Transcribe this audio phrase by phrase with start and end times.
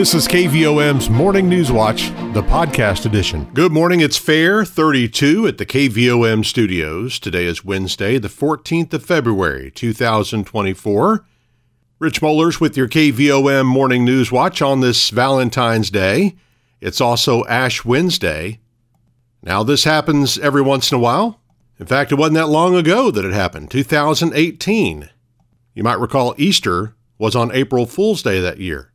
[0.00, 3.44] This is KVOM's Morning News Watch, the podcast edition.
[3.52, 4.00] Good morning.
[4.00, 7.18] It's Fair 32 at the KVOM studios.
[7.18, 11.26] Today is Wednesday, the 14th of February, 2024.
[11.98, 16.34] Rich Mollers with your KVOM Morning News Watch on this Valentine's Day.
[16.80, 18.58] It's also Ash Wednesday.
[19.42, 21.42] Now, this happens every once in a while.
[21.78, 25.10] In fact, it wasn't that long ago that it happened, 2018.
[25.74, 28.89] You might recall Easter was on April Fool's Day that year.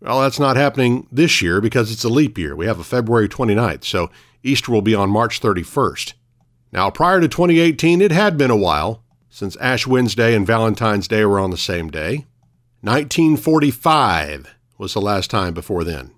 [0.00, 2.56] Well, that's not happening this year because it's a leap year.
[2.56, 4.10] We have a February 29th, so
[4.42, 6.14] Easter will be on March 31st.
[6.72, 11.24] Now, prior to 2018, it had been a while since Ash Wednesday and Valentine's Day
[11.24, 12.26] were on the same day.
[12.82, 16.12] 1945 was the last time before then.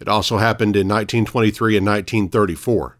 [0.00, 2.98] It also happened in 1923 and 1934.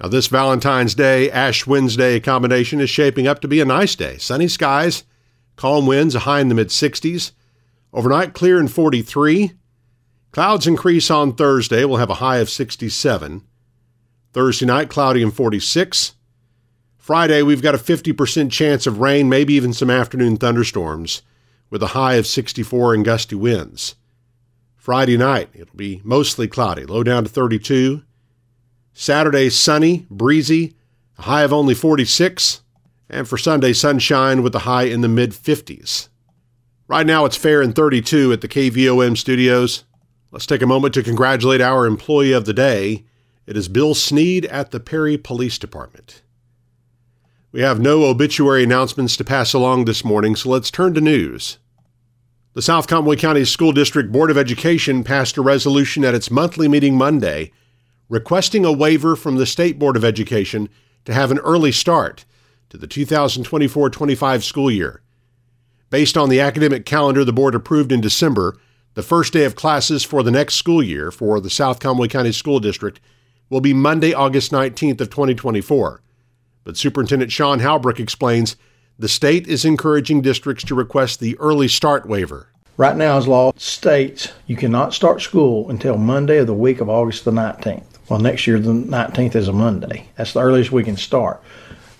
[0.00, 4.18] Now, this Valentine's Day Ash Wednesday combination is shaping up to be a nice day.
[4.18, 5.04] Sunny skies,
[5.56, 7.32] calm winds, a high in the mid 60s.
[7.96, 9.52] Overnight, clear and 43.
[10.30, 11.82] Clouds increase on Thursday.
[11.86, 13.42] We'll have a high of 67.
[14.34, 16.12] Thursday night, cloudy and 46.
[16.98, 21.22] Friday, we've got a 50% chance of rain, maybe even some afternoon thunderstorms,
[21.70, 23.94] with a high of 64 and gusty winds.
[24.76, 28.02] Friday night, it'll be mostly cloudy, low down to 32.
[28.92, 30.76] Saturday, sunny, breezy,
[31.16, 32.60] a high of only 46.
[33.08, 36.08] And for Sunday, sunshine with a high in the mid 50s.
[36.88, 39.82] Right now, it's fair and 32 at the KVOM studios.
[40.30, 43.04] Let's take a moment to congratulate our employee of the day.
[43.44, 46.22] It is Bill Sneed at the Perry Police Department.
[47.50, 51.58] We have no obituary announcements to pass along this morning, so let's turn to news.
[52.54, 56.68] The South Conway County School District Board of Education passed a resolution at its monthly
[56.68, 57.50] meeting Monday
[58.08, 60.68] requesting a waiver from the State Board of Education
[61.04, 62.24] to have an early start
[62.68, 65.02] to the 2024 25 school year.
[65.96, 68.58] Based on the academic calendar the board approved in December,
[68.92, 72.32] the first day of classes for the next school year for the South Conway County
[72.32, 73.00] School District
[73.48, 76.02] will be Monday, August 19th of 2024.
[76.64, 78.56] But Superintendent Sean Halbrook explains
[78.98, 82.48] the state is encouraging districts to request the early start waiver.
[82.76, 86.90] Right now, as law states, you cannot start school until Monday of the week of
[86.90, 87.84] August the 19th.
[88.10, 90.10] Well, next year, the 19th is a Monday.
[90.16, 91.42] That's the earliest we can start.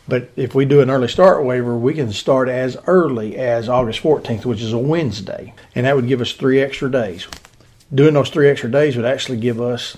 [0.09, 4.01] But if we do an early start waiver, we can start as early as August
[4.03, 5.53] 14th, which is a Wednesday.
[5.75, 7.27] And that would give us three extra days.
[7.93, 9.97] Doing those three extra days would actually give us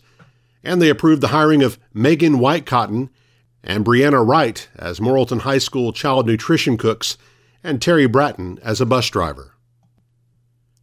[0.65, 3.09] And they approved the hiring of Megan Whitecotton
[3.63, 7.17] and Brianna Wright as Morrilton High School child nutrition cooks,
[7.63, 9.53] and Terry Bratton as a bus driver.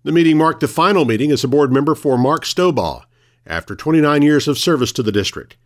[0.03, 3.03] The meeting marked the final meeting as a board member for Mark Stobaugh
[3.47, 5.57] after 29 years of service to the district.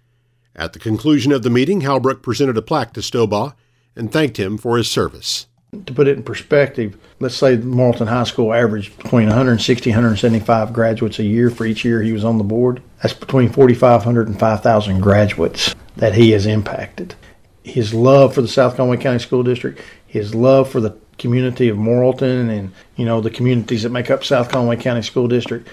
[0.56, 3.54] At the conclusion of the meeting, Halbrook presented a plaque to Stobaugh
[3.94, 5.46] and thanked him for his service.
[5.86, 10.72] To put it in perspective, let's say Morrilton High School averaged between 160 and 175
[10.72, 12.81] graduates a year for each year he was on the board.
[13.02, 17.15] That's between 4,500 and 5,000 graduates that he has impacted.
[17.62, 21.77] His love for the South Conway County School District, his love for the community of
[21.77, 25.69] Morrilton and you know the communities that make up South Conway County School District,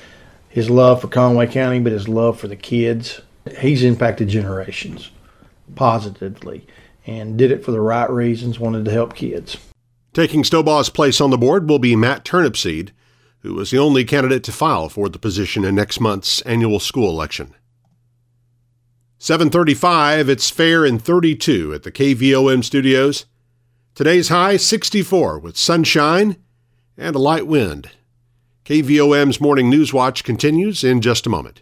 [0.49, 3.21] his love for Conway County, but his love for the kids.
[3.59, 5.09] He's impacted generations
[5.75, 6.67] positively
[7.07, 9.57] and did it for the right reasons, wanted to help kids.
[10.13, 12.89] Taking Stobaugh's place on the board will be Matt Turnipseed,
[13.39, 17.09] who was the only candidate to file for the position in next month's annual school
[17.09, 17.55] election.
[19.21, 23.27] 735, it's fair and 32 at the KVOM studios.
[23.93, 26.37] Today's high 64 with sunshine
[26.97, 27.91] and a light wind.
[28.65, 31.61] KVOM's Morning News Watch continues in just a moment.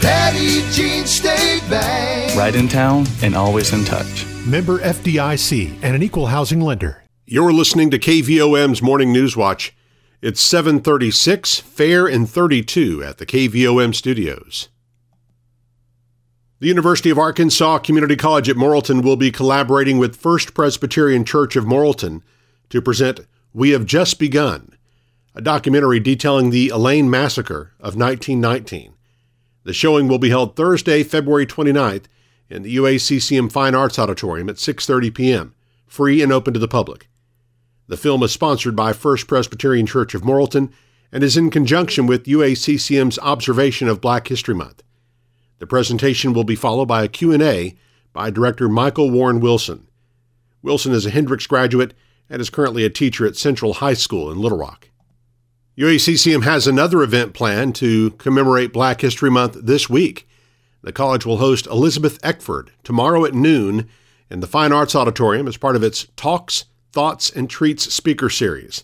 [0.00, 2.36] Petit Jean State Bank.
[2.36, 4.26] Right in town and always in touch.
[4.46, 7.02] Member FDIC and an equal housing lender.
[7.26, 9.74] You're listening to KVOM's Morning News Watch.
[10.22, 14.68] It's 736, fair and 32 at the KVOM studios.
[16.60, 21.54] The University of Arkansas Community College at Morrilton will be collaborating with First Presbyterian Church
[21.54, 22.22] of Morrilton
[22.70, 23.20] to present
[23.52, 24.76] We Have Just Begun,
[25.34, 28.94] a documentary detailing the Elaine Massacre of 1919.
[29.68, 32.04] The showing will be held Thursday, February 29th
[32.48, 35.54] in the UACCM Fine Arts Auditorium at 6:30 p.m.,
[35.86, 37.10] free and open to the public.
[37.86, 40.72] The film is sponsored by First Presbyterian Church of Morrilton
[41.12, 44.82] and is in conjunction with UACCM's observation of Black History Month.
[45.58, 47.76] The presentation will be followed by a Q&A
[48.14, 49.86] by director Michael Warren Wilson.
[50.62, 51.92] Wilson is a Hendrix graduate
[52.30, 54.88] and is currently a teacher at Central High School in Little Rock.
[55.78, 60.26] UACCM has another event planned to commemorate Black History Month this week.
[60.82, 63.88] The college will host Elizabeth Eckford tomorrow at noon
[64.28, 68.82] in the Fine Arts Auditorium as part of its Talks, Thoughts, and Treats speaker series.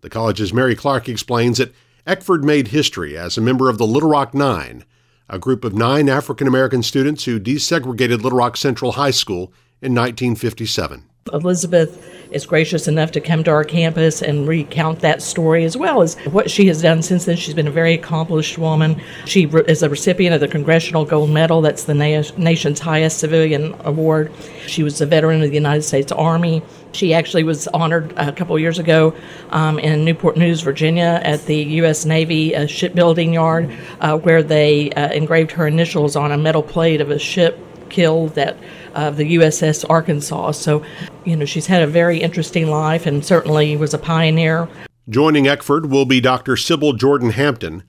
[0.00, 1.72] The college's Mary Clark explains that
[2.08, 4.84] Eckford made history as a member of the Little Rock Nine,
[5.28, 9.94] a group of nine African American students who desegregated Little Rock Central High School in
[9.94, 11.04] 1957.
[11.32, 16.02] Elizabeth is gracious enough to come to our campus and recount that story as well
[16.02, 17.36] as what she has done since then.
[17.36, 19.00] She's been a very accomplished woman.
[19.24, 23.76] She is a recipient of the Congressional Gold Medal, that's the na- nation's highest civilian
[23.84, 24.32] award.
[24.66, 26.60] She was a veteran of the United States Army.
[26.90, 29.14] She actually was honored a couple years ago
[29.50, 32.04] um, in Newport News, Virginia, at the U.S.
[32.04, 33.70] Navy uh, shipbuilding yard,
[34.00, 37.60] uh, where they uh, engraved her initials on a metal plate of a ship
[37.92, 38.56] killed that
[38.94, 40.52] of the USS Arkansas.
[40.52, 40.84] So,
[41.24, 44.68] you know, she's had a very interesting life and certainly was a pioneer.
[45.08, 46.56] Joining Eckford will be Dr.
[46.56, 47.84] Sybil Jordan Hampton,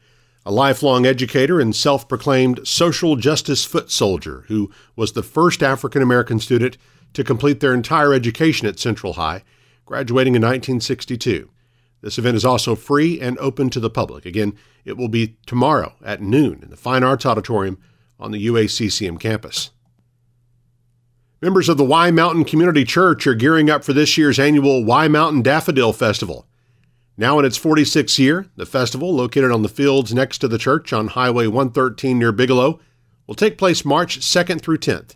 [0.46, 6.02] a lifelong educator and self proclaimed social justice foot soldier who was the first African
[6.02, 6.78] American student
[7.14, 9.44] to complete their entire education at Central High,
[9.86, 11.50] graduating in 1962.
[12.02, 14.26] This event is also free and open to the public.
[14.26, 17.78] Again, it will be tomorrow at noon in the Fine Arts Auditorium
[18.20, 19.72] on the UACCM campus.
[21.44, 25.10] Members of the Wye Mountain Community Church are gearing up for this year's annual Wye
[25.10, 26.48] Mountain Daffodil Festival.
[27.18, 30.94] Now in its 46th year, the festival, located on the fields next to the church
[30.94, 32.80] on Highway 113 near Bigelow,
[33.28, 35.16] will take place March 2nd through 10th.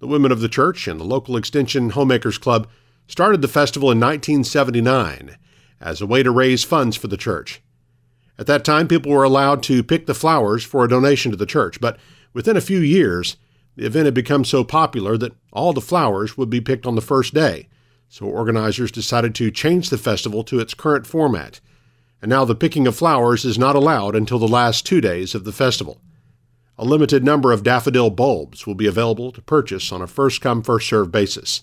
[0.00, 2.68] The women of the church and the local Extension Homemakers Club
[3.06, 5.38] started the festival in 1979
[5.80, 7.62] as a way to raise funds for the church.
[8.38, 11.46] At that time, people were allowed to pick the flowers for a donation to the
[11.46, 11.98] church, but
[12.34, 13.38] within a few years,
[13.76, 17.02] the event had become so popular that all the flowers would be picked on the
[17.02, 17.68] first day,
[18.08, 21.60] so organizers decided to change the festival to its current format.
[22.22, 25.44] And now the picking of flowers is not allowed until the last two days of
[25.44, 26.00] the festival.
[26.78, 30.62] A limited number of daffodil bulbs will be available to purchase on a first come,
[30.62, 31.62] first served basis.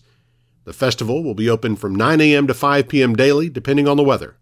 [0.65, 2.48] The festival will be open from 9 a.m.
[2.48, 3.15] to 5 p.m.
[3.15, 4.36] daily, depending on the weather.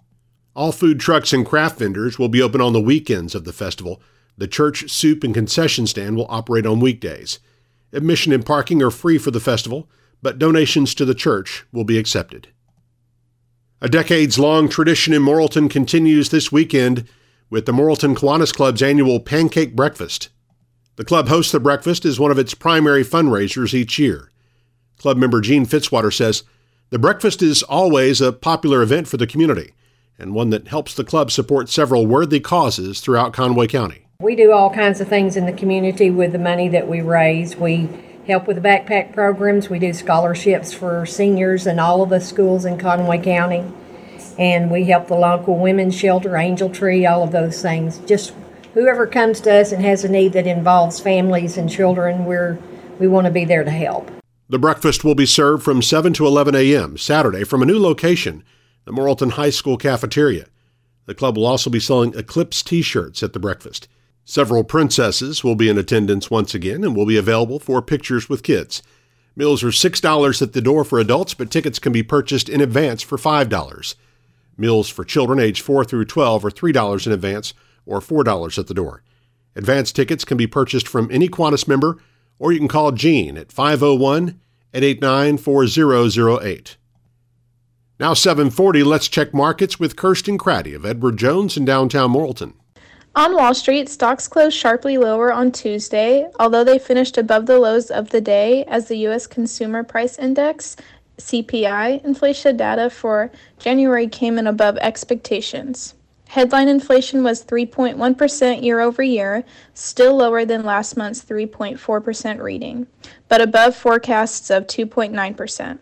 [0.55, 4.01] All food trucks and craft vendors will be open on the weekends of the festival.
[4.37, 7.39] The church soup and concession stand will operate on weekdays.
[7.93, 9.89] Admission and parking are free for the festival,
[10.21, 12.47] but donations to the church will be accepted.
[13.81, 17.07] A decades long tradition in Morrilton continues this weekend
[17.49, 20.29] with the Morrilton Kiwanis Club's annual Pancake Breakfast.
[20.95, 24.29] The club hosts the breakfast as one of its primary fundraisers each year.
[24.97, 26.43] Club member Gene Fitzwater says
[26.91, 29.73] the breakfast is always a popular event for the community
[30.19, 34.05] and one that helps the club support several worthy causes throughout Conway County.
[34.21, 37.55] We do all kinds of things in the community with the money that we raise.
[37.55, 37.89] We
[38.27, 39.67] help with the backpack programs.
[39.67, 43.63] We do scholarships for seniors in all of the schools in Conway County.
[44.37, 47.97] And we help the local women's shelter, Angel Tree, all of those things.
[48.05, 48.35] Just
[48.75, 52.59] whoever comes to us and has a need that involves families and children, we're,
[52.99, 54.11] we want to be there to help.
[54.47, 56.95] The breakfast will be served from 7 to 11 a.m.
[56.95, 58.43] Saturday from a new location,
[58.85, 60.45] the Morrilton High School cafeteria.
[61.07, 63.87] The club will also be selling Eclipse t shirts at the breakfast.
[64.31, 68.43] Several princesses will be in attendance once again and will be available for pictures with
[68.43, 68.81] kids.
[69.35, 73.01] Meals are $6 at the door for adults, but tickets can be purchased in advance
[73.01, 73.95] for $5.
[74.55, 77.53] Meals for children aged 4 through 12 are $3 in advance
[77.85, 79.03] or $4 at the door.
[79.53, 81.97] Advance tickets can be purchased from any Kiwanis member
[82.39, 84.39] or you can call Gene at 501
[84.73, 86.77] 889 4008.
[87.99, 92.53] Now 740, let's check markets with Kirsten Craddy of Edward Jones in downtown Morrilton.
[93.13, 97.91] On Wall Street, stocks closed sharply lower on Tuesday, although they finished above the lows
[97.91, 99.27] of the day as the U.S.
[99.27, 100.77] Consumer Price Index
[101.17, 105.95] CPI inflation data for January came in above expectations.
[106.29, 112.87] Headline inflation was 3.1% year over year, still lower than last month's 3.4% reading,
[113.27, 115.79] but above forecasts of 2.9%.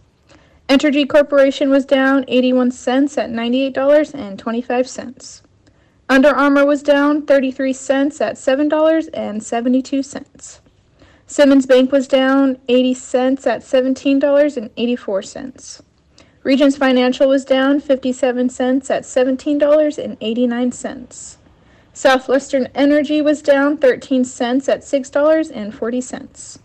[0.68, 5.42] Entergy Corporation was down 81 cents at $98.25.
[6.10, 10.60] Under Armour was down 33 cents at $7.72.
[11.28, 15.82] Simmons Bank was down 80 cents at $17.84.
[16.44, 21.38] Regions Financial was down 57 cents at $17.89.
[21.94, 26.60] Southwestern Energy was down 13 cents at $6.40.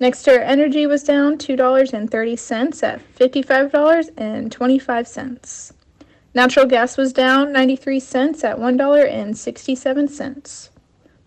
[0.01, 5.74] NextEra Energy was down $2.30 at $55.25.
[6.34, 10.71] Natural gas was down 93 cents at $1.67.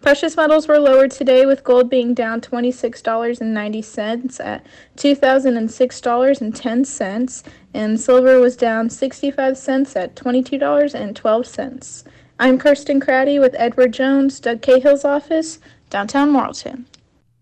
[0.05, 4.67] Precious metals were lower today, with gold being down $26.90 at
[4.99, 7.43] $2,006.10,
[7.73, 12.05] and silver was down 65 cents at $22.12.
[12.39, 15.59] I'm Kirsten Craddy with Edward Jones, Doug Cahill's office,
[15.89, 16.85] downtown Morrilton.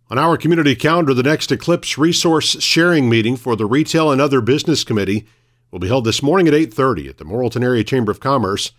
[0.09, 4.40] On our community calendar, the next Eclipse Resource Sharing Meeting for the Retail and Other
[4.40, 5.26] Business Committee
[5.73, 8.71] will be held this morning at 8:30 at the Morrilton Area Chamber of Commerce.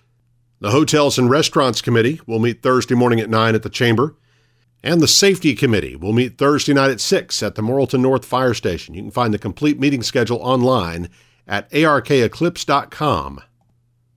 [0.63, 4.15] The Hotels and Restaurants Committee will meet Thursday morning at 9 at the Chamber.
[4.82, 8.53] And the Safety Committee will meet Thursday night at 6 at the Morrilton North Fire
[8.53, 8.96] Station.
[8.96, 11.10] You can find the complete meeting schedule online
[11.46, 13.41] at arkeclipse.com.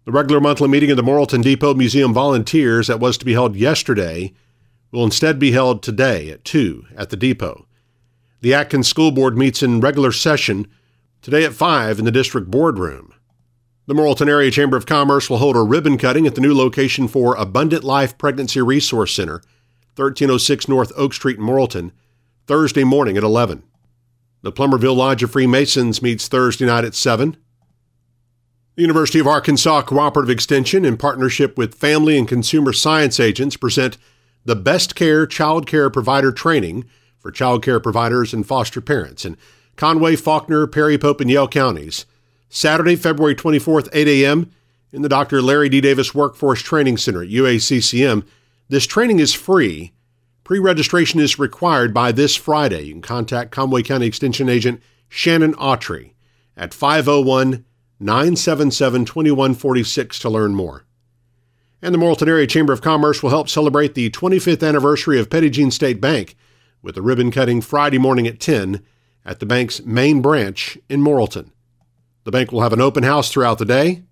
[0.05, 3.57] The regular monthly meeting of the Morrilton Depot Museum Volunteers that was to be held
[3.57, 4.33] yesterday
[4.93, 7.67] will instead be held today at 2 at the depot.
[8.41, 10.69] The Atkins School Board meets in regular session
[11.23, 13.13] today at 5 in the district boardroom.
[13.87, 17.07] The Morrilton Area Chamber of Commerce will hold a ribbon cutting at the new location
[17.07, 19.35] for Abundant Life Pregnancy Resource Center,
[19.95, 21.93] 1306 North Oak Street in Morrilton,
[22.49, 23.63] Thursday morning at 11.
[24.43, 27.37] The Plumerville Lodge of Freemasons meets Thursday night at 7.
[28.75, 33.99] The University of Arkansas Cooperative Extension, in partnership with Family and Consumer Science Agents, present
[34.45, 36.87] the Best Care Child Care Provider Training
[37.21, 39.37] for child care providers and foster parents in
[39.77, 42.05] Conway, Faulkner, Perry Pope, and Yell counties.
[42.49, 44.51] Saturday, February 24th, 8 a.m.,
[44.93, 45.43] in the Dr.
[45.43, 45.81] Larry D.
[45.81, 48.27] Davis Workforce Training Center at UACCM.
[48.69, 49.93] This training is free.
[50.43, 52.83] Pre registration is required by this Friday.
[52.83, 56.13] You can contact Conway County Extension Agent Shannon Autry
[56.57, 57.65] at 501
[58.01, 60.85] 977 2146 to learn more.
[61.83, 65.71] And the Morrilton Area Chamber of Commerce will help celebrate the 25th anniversary of Jean
[65.71, 66.37] State Bank
[66.81, 68.83] with a ribbon cutting Friday morning at 10
[69.25, 71.51] at the bank's main branch in Morrilton.
[72.27, 74.03] The bank will have an open house throughout the day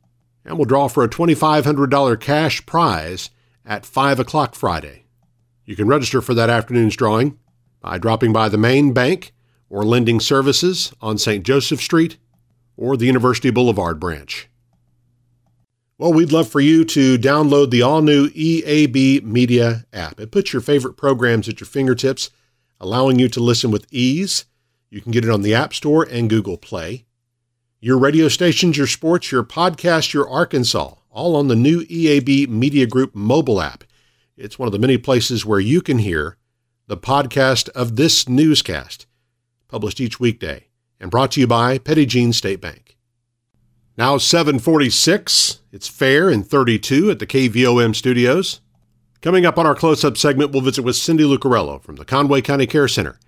[0.44, 3.30] and will draw for a $2,500 cash prize
[3.66, 5.06] at 5 o'clock Friday.
[5.64, 7.36] You can register for that afternoon's drawing
[7.80, 9.34] by dropping by the main bank
[9.68, 11.44] or lending services on St.
[11.44, 12.16] Joseph Street
[12.76, 14.48] or the University Boulevard branch.
[15.98, 20.20] Well, we'd love for you to download the all new EAB Media app.
[20.20, 22.30] It puts your favorite programs at your fingertips,
[22.78, 24.44] allowing you to listen with ease.
[24.88, 27.06] You can get it on the App Store and Google Play.
[27.84, 32.86] Your radio stations, your sports, your podcast, your Arkansas, all on the new EAB Media
[32.86, 33.84] Group mobile app.
[34.38, 36.38] It's one of the many places where you can hear
[36.86, 39.04] the podcast of this newscast,
[39.68, 42.96] published each weekday and brought to you by Petit Jean State Bank.
[43.98, 48.62] Now 746, it's fair and 32 at the KVOM studios.
[49.20, 52.66] Coming up on our close-up segment, we'll visit with Cindy Lucariello from the Conway County
[52.66, 53.20] Care Center.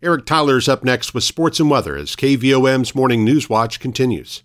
[0.00, 4.44] Eric Tyler's up next with sports and weather as KVOM's Morning News Watch continues.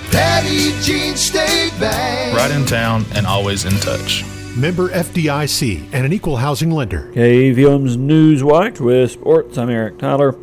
[0.11, 2.35] Petit Jean State Bank.
[2.35, 4.25] Right in town and always in touch.
[4.57, 7.09] Member FDIC and an equal housing lender.
[7.13, 9.57] KVOM's News Watch with sports.
[9.57, 10.33] I'm Eric Tyler.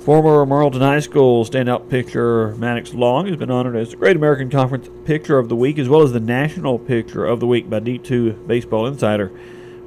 [0.00, 4.50] Former Morrilton High School standout pitcher Maddox Long has been honored as the Great American
[4.50, 7.80] Conference Pitcher of the Week as well as the National Pitcher of the Week by
[7.80, 9.32] D2 Baseball Insider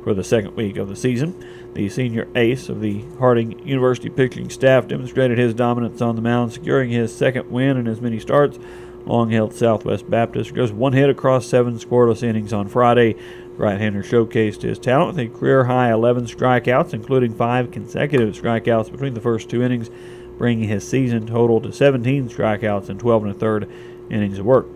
[0.03, 1.36] for the second week of the season.
[1.75, 6.53] The senior ace of the Harding University pitching staff demonstrated his dominance on the mound,
[6.53, 8.58] securing his second win in as many starts
[9.07, 13.15] Long held Southwest Baptist goes one hit across seven scoreless innings on Friday.
[13.55, 19.21] Right-hander showcased his talent with a career-high 11 strikeouts, including five consecutive strikeouts between the
[19.21, 19.89] first two innings,
[20.37, 23.69] bringing his season total to 17 strikeouts and 12 and a third
[24.09, 24.67] innings of work.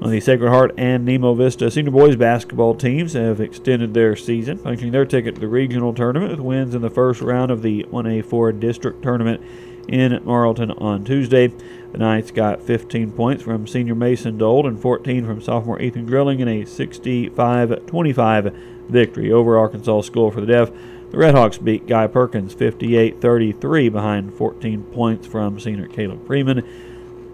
[0.00, 4.58] On the Sacred Heart and Nemo Vista senior boys basketball teams have extended their season,
[4.58, 7.84] punching their ticket to the regional tournament with wins in the first round of the
[7.84, 9.40] 1A4 district tournament
[9.88, 11.52] in Morrilton on Tuesday.
[11.92, 16.40] The Knights got 15 points from senior Mason Dold and 14 from sophomore Ethan Grilling
[16.40, 18.56] in a 65 25
[18.88, 20.70] victory over Arkansas School for the Deaf.
[21.10, 26.62] The Redhawks beat Guy Perkins 58 33 behind 14 points from senior Caleb Freeman.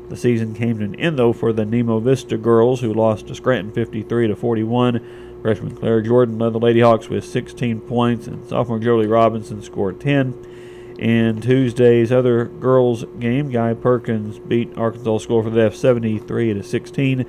[0.08, 3.34] The season came to an end, though, for the Nemo Vista girls, who lost to
[3.34, 5.40] Scranton 53 to 41.
[5.42, 10.00] Freshman Claire Jordan led the Lady Hawks with 16 points, and sophomore Jolie Robinson scored
[10.00, 10.53] 10.
[10.98, 16.62] In Tuesday's other girls game, Guy Perkins beat Arkansas School for the Deaf 73 to
[16.62, 17.24] 16.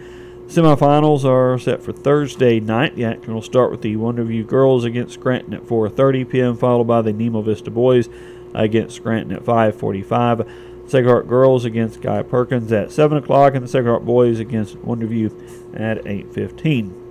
[0.47, 2.95] Semifinals are set for Thursday night.
[2.95, 7.01] The action will start with the Wonderview girls against Scranton at 4:30 p.m., followed by
[7.01, 8.07] the Nemo Vista boys
[8.53, 10.47] against Scranton at 5:45.
[10.87, 15.31] Sacred girls against Guy Perkins at 7 o'clock, and the Sacred boys against Wonderview
[15.73, 17.04] at 8:15.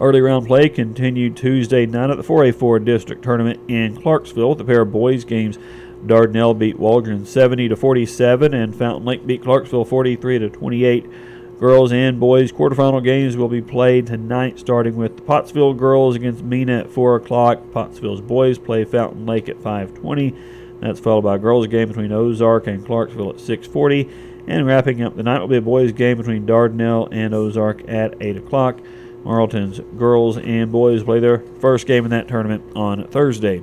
[0.00, 4.64] Early round play continued Tuesday night at the 4A4 district tournament in Clarksville with a
[4.64, 5.58] pair of boys games.
[6.06, 11.58] Dardanelle beat Waldron 70 to 47 and Fountain Lake beat Clarksville 43 to 28.
[11.58, 16.44] Girls and boys quarterfinal games will be played tonight, starting with the Pottsville girls against
[16.44, 17.72] Mena at 4 o'clock.
[17.72, 20.32] Pottsville's boys play Fountain Lake at 5:20.
[20.80, 24.08] That's followed by a girls game between Ozark and Clarksville at 6:40.
[24.46, 28.14] And wrapping up the night will be a boys game between Dardanelle and Ozark at
[28.20, 28.78] 8 o'clock.
[29.24, 33.62] Morrilton's girls and boys play their first game in that tournament on Thursday.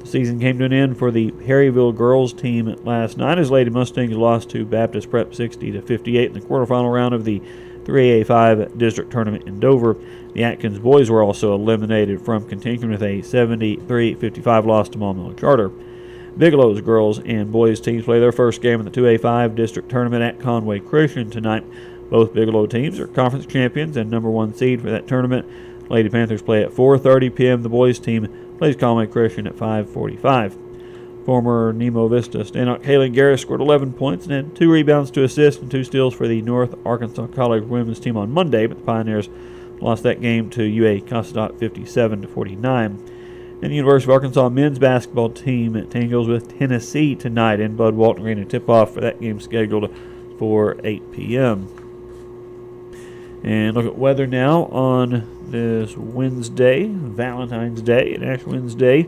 [0.00, 3.70] The season came to an end for the Perryville girls team last night as Lady
[3.70, 7.40] Mustangs lost to Baptist Prep 60 to 58 in the quarterfinal round of the
[7.84, 9.96] 3A5 district tournament in Dover.
[10.34, 15.70] The Atkins boys were also eliminated from contention with a 73-55 loss to Maumelle Charter.
[16.36, 20.40] Bigelow's girls and boys teams play their first game in the 2A5 district tournament at
[20.40, 21.64] Conway Christian tonight.
[22.10, 25.46] Both Bigelow teams are conference champions and number one seed for that tournament.
[25.90, 27.62] Lady Panthers play at 4:30 p.m.
[27.62, 30.58] The boys team plays Conway Christian at 5:45.
[31.24, 35.62] Former Nemo Vista standout Kaylin Garris scored 11 points and had two rebounds to assist
[35.62, 39.30] and two steals for the North Arkansas College women's team on Monday, but the Pioneers
[39.80, 42.84] lost that game to UA Cossatot 57 to 49.
[43.62, 48.24] And the University of Arkansas men's basketball team tangles with Tennessee tonight in Bud Walton
[48.24, 48.44] Arena.
[48.44, 49.94] Tip-off for that game scheduled
[50.38, 51.83] for 8 p.m.
[53.44, 59.06] And look at weather now on this Wednesday, Valentine's Day, and Ash Wednesday.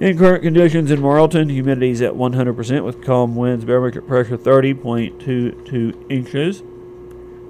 [0.00, 6.10] In current conditions in Morrilton, humidity is at 100% with calm winds, barometric pressure 30.22
[6.10, 6.64] inches.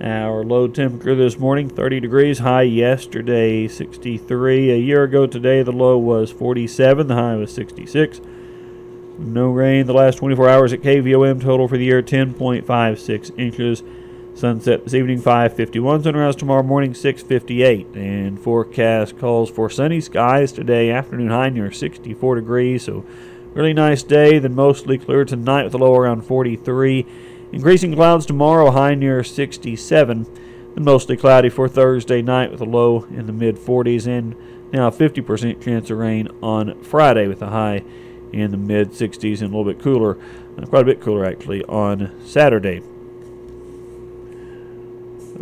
[0.03, 4.71] Our low temperature this morning 30 degrees, high yesterday 63.
[4.71, 8.21] A year ago today, the low was 47, the high was 66.
[9.19, 13.83] No rain the last 24 hours at KVOM, total for the year 10.56 inches.
[14.35, 16.03] Sunset this evening 5:51.
[16.03, 17.87] Sunrise tomorrow morning 6:58.
[17.95, 20.91] And forecast calls for sunny skies today.
[20.91, 22.83] Afternoon high near 64 degrees.
[22.83, 23.05] So
[23.55, 24.41] really nice day.
[24.41, 27.07] Then mostly clear tonight with a low around 43.
[27.53, 28.73] Increasing clouds tomorrow.
[28.73, 30.27] High near 67.
[30.75, 34.09] Then mostly cloudy for Thursday night with a low in the mid 40s.
[34.09, 34.35] And
[34.73, 37.85] now 50% chance of rain on Friday with a high
[38.33, 40.19] in the mid 60s and a little bit cooler,
[40.59, 42.83] uh, quite a bit cooler actually, on Saturday.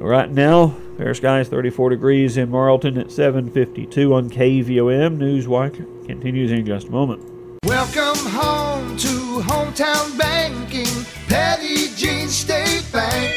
[0.03, 5.17] Right now, fair skies 34 degrees in Morrilton at 752 on KVOM.
[5.17, 7.23] Newswatch continues in just a moment.
[7.65, 9.09] Welcome home to
[9.43, 13.33] hometown banking, Petit Jean State Bank.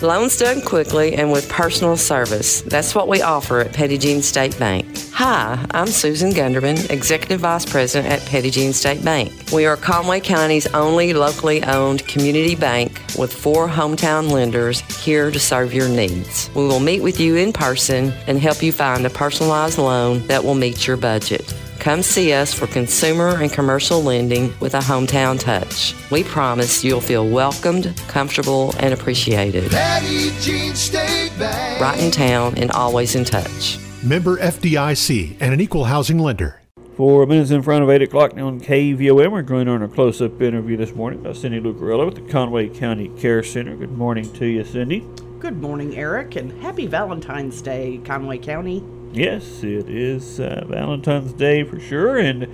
[0.00, 2.62] Loans done quickly and with personal service.
[2.62, 4.89] That's what we offer at Petit Jean State Bank.
[5.22, 9.30] Hi, I'm Susan Gunderman, Executive Vice President at Jean State Bank.
[9.52, 15.38] We are Conway County's only locally owned community bank with four hometown lenders here to
[15.38, 16.48] serve your needs.
[16.54, 20.42] We will meet with you in person and help you find a personalized loan that
[20.42, 21.54] will meet your budget.
[21.80, 25.94] Come see us for consumer and commercial lending with a hometown touch.
[26.10, 29.70] We promise you'll feel welcomed, comfortable, and appreciated.
[29.70, 31.78] Petit Jean State Bank.
[31.78, 33.78] Right in town and always in touch.
[34.02, 36.62] Member FDIC and an equal housing lender.
[36.96, 39.30] Four minutes in front of 8 o'clock now on KVOM.
[39.30, 42.70] We're going on a close up interview this morning by Cindy Lucariello with the Conway
[42.70, 43.76] County Care Center.
[43.76, 45.06] Good morning to you, Cindy.
[45.38, 48.82] Good morning, Eric, and happy Valentine's Day, Conway County.
[49.12, 52.44] Yes, it is uh, Valentine's Day for sure, and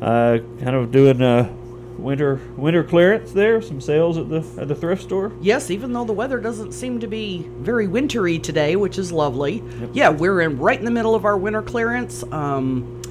[0.00, 1.52] uh, kind of doing a
[1.98, 3.60] winter winter clearance there.
[3.60, 5.32] Some sales at the at the thrift store.
[5.40, 9.62] Yes, even though the weather doesn't seem to be very wintry today, which is lovely.
[9.92, 12.22] Yeah, we're in right in the middle of our winter clearance.
[12.32, 13.02] Um,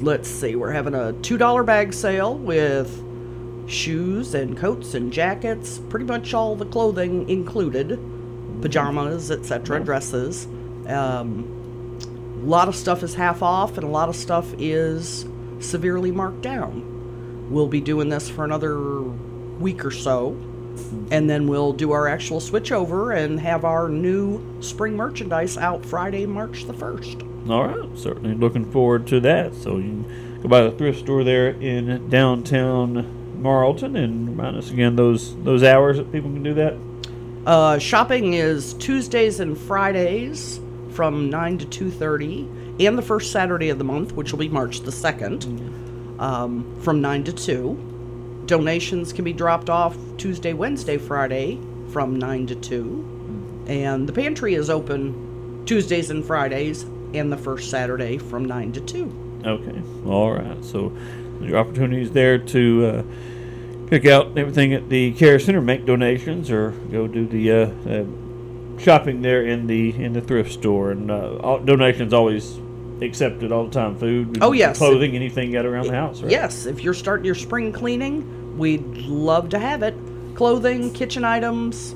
[0.00, 3.04] let's see, we're having a two dollar bag sale with
[3.70, 7.98] shoes and coats and jackets, pretty much all the clothing included,
[8.60, 10.46] pajamas, etc., dresses.
[10.86, 11.56] Um,
[12.42, 15.26] a lot of stuff is half off, and a lot of stuff is
[15.60, 16.99] severely marked down.
[17.50, 19.02] We'll be doing this for another
[19.58, 20.30] week or so,
[21.10, 25.84] and then we'll do our actual switch over and have our new spring merchandise out
[25.84, 27.50] Friday, March the 1st.
[27.50, 29.54] All right, certainly looking forward to that.
[29.54, 34.70] So you can go by the thrift store there in downtown Morrilton and remind us
[34.70, 36.76] again those those hours that people can do that.
[37.46, 40.60] Uh, shopping is Tuesdays and Fridays
[40.90, 44.80] from 9 to 2.30 and the first saturday of the month which will be march
[44.80, 45.89] the 2nd
[46.20, 51.58] um, from 9 to 2 donations can be dropped off tuesday wednesday friday
[51.90, 57.68] from 9 to 2 and the pantry is open tuesdays and fridays and the first
[57.70, 60.64] saturday from 9 to 2 Okay, all right.
[60.64, 60.92] So
[61.40, 63.02] your opportunities there to uh,
[63.86, 67.56] pick out everything at the care center, make donations, or go do the uh,
[67.88, 68.04] uh,
[68.78, 70.90] shopping there in the in the thrift store.
[70.90, 72.58] And uh, all, donations always
[73.02, 73.96] accepted all the time.
[73.96, 74.78] Food, Oh, yes.
[74.78, 76.22] clothing, anything you got around the house.
[76.22, 76.30] Right?
[76.30, 79.94] Yes, if you're starting your spring cleaning, we'd love to have it.
[80.34, 81.94] Clothing, kitchen items,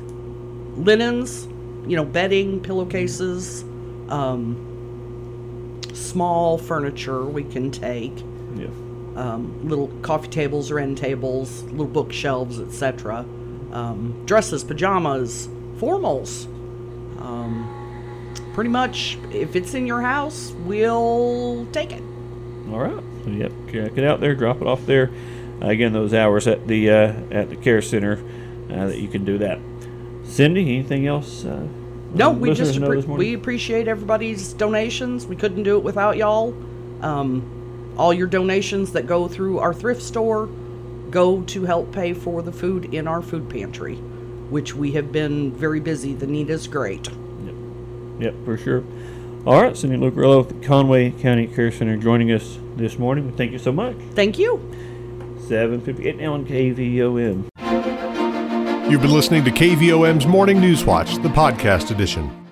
[0.76, 1.46] linens,
[1.86, 3.62] you know, bedding, pillowcases,
[4.08, 4.56] um,
[5.92, 8.12] small furniture we can take.
[8.56, 8.66] Yeah.
[9.16, 13.24] Um, little coffee tables or end tables, little bookshelves, etc.
[13.72, 16.46] Um, dresses, pajamas, formals.
[18.54, 22.02] Pretty much, if it's in your house, we'll take it.
[22.70, 23.02] All right.
[23.26, 23.52] Yep.
[23.66, 24.34] Get it out there.
[24.34, 25.10] Drop it off there.
[25.60, 28.22] Uh, again, those hours at the uh, at the care center
[28.70, 29.58] uh, that you can do that.
[30.24, 31.44] Cindy, anything else?
[31.44, 31.66] Uh,
[32.14, 35.26] No, we just appre- we appreciate everybody's donations.
[35.26, 36.54] We couldn't do it without y'all.
[37.02, 40.48] Um, all your donations that go through our thrift store
[41.10, 43.96] go to help pay for the food in our food pantry,
[44.48, 46.14] which we have been very busy.
[46.14, 47.08] The need is great.
[48.18, 48.84] Yep, for sure.
[49.46, 53.32] All right, Cindy Lucariello with the Conway County Care Center joining us this morning.
[53.36, 53.96] Thank you so much.
[54.12, 54.58] Thank you.
[55.48, 57.48] 758 now on KVOM.
[58.90, 62.43] You've been listening to KVOM's Morning News Watch, the podcast edition.